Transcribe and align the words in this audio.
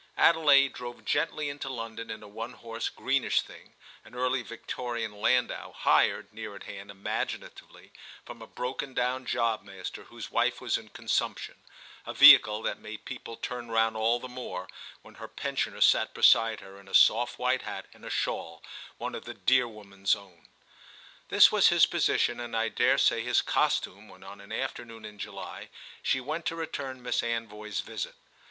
Adelaide 0.17 0.73
drove 0.73 1.05
gently 1.05 1.47
into 1.47 1.69
London 1.69 2.09
in 2.09 2.23
a 2.23 2.27
one 2.27 2.53
horse 2.53 2.89
greenish 2.89 3.43
thing, 3.43 3.73
an 4.03 4.15
early 4.15 4.41
Victorian 4.41 5.11
landau, 5.21 5.73
hired, 5.73 6.33
near 6.33 6.55
at 6.55 6.63
hand, 6.63 6.89
imaginatively, 6.89 7.91
from 8.25 8.41
a 8.41 8.47
broken 8.47 8.95
down 8.95 9.27
jobmaster 9.27 10.05
whose 10.05 10.31
wife 10.31 10.59
was 10.59 10.75
in 10.75 10.89
consumption—a 10.89 12.13
vehicle 12.15 12.63
that 12.63 12.79
made 12.79 13.05
people 13.05 13.37
turn 13.37 13.69
round 13.69 13.95
all 13.95 14.19
the 14.19 14.27
more 14.27 14.67
when 15.03 15.13
her 15.21 15.27
pensioner 15.27 15.81
sat 15.81 16.15
beside 16.15 16.61
her 16.61 16.79
in 16.79 16.87
a 16.87 16.95
soft 16.95 17.37
white 17.37 17.61
hat 17.61 17.85
and 17.93 18.03
a 18.03 18.09
shawl, 18.09 18.63
one 18.97 19.13
of 19.13 19.25
the 19.25 19.35
dear 19.35 19.67
woman's 19.67 20.15
own. 20.15 20.47
This 21.29 21.51
was 21.51 21.67
his 21.67 21.85
position 21.85 22.39
and 22.39 22.57
I 22.57 22.69
dare 22.69 22.97
say 22.97 23.21
his 23.21 23.43
costume 23.43 24.07
when 24.09 24.23
on 24.23 24.41
an 24.41 24.51
afternoon 24.51 25.05
in 25.05 25.19
July 25.19 25.69
she 26.01 26.19
went 26.19 26.47
to 26.47 26.55
return 26.55 27.03
Miss 27.03 27.21
Anvoy's 27.21 27.81
visit. 27.81 28.15